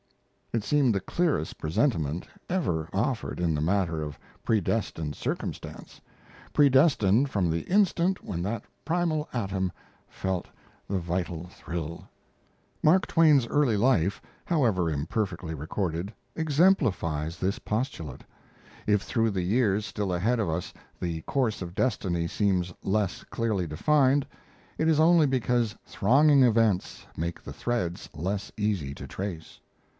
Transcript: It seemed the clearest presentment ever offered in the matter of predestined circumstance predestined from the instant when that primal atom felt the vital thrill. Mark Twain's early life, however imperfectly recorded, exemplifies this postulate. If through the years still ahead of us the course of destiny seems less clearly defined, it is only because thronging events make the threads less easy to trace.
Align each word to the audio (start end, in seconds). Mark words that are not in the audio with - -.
It 0.51 0.63
seemed 0.65 0.93
the 0.93 0.99
clearest 0.99 1.59
presentment 1.59 2.27
ever 2.49 2.89
offered 2.91 3.39
in 3.39 3.53
the 3.53 3.61
matter 3.61 4.01
of 4.01 4.19
predestined 4.43 5.15
circumstance 5.15 6.01
predestined 6.53 7.29
from 7.29 7.49
the 7.51 7.61
instant 7.69 8.21
when 8.23 8.41
that 8.41 8.63
primal 8.83 9.29
atom 9.31 9.71
felt 10.09 10.47
the 10.89 10.97
vital 10.97 11.47
thrill. 11.51 12.05
Mark 12.83 13.05
Twain's 13.07 13.47
early 13.47 13.77
life, 13.77 14.21
however 14.43 14.89
imperfectly 14.89 15.53
recorded, 15.53 16.11
exemplifies 16.35 17.37
this 17.37 17.59
postulate. 17.59 18.23
If 18.87 19.03
through 19.03 19.29
the 19.29 19.43
years 19.43 19.85
still 19.85 20.11
ahead 20.11 20.39
of 20.39 20.49
us 20.49 20.73
the 20.99 21.21
course 21.21 21.61
of 21.61 21.75
destiny 21.75 22.27
seems 22.27 22.73
less 22.83 23.23
clearly 23.25 23.67
defined, 23.67 24.25
it 24.79 24.89
is 24.89 24.99
only 24.99 25.27
because 25.27 25.75
thronging 25.85 26.43
events 26.43 27.05
make 27.15 27.41
the 27.41 27.53
threads 27.53 28.09
less 28.13 28.51
easy 28.57 28.93
to 28.95 29.07
trace. 29.07 29.59